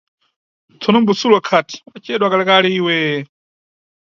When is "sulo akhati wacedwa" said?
1.19-2.31